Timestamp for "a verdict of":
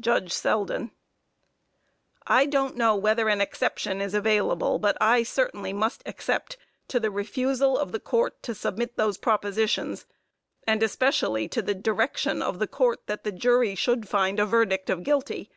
14.40-15.02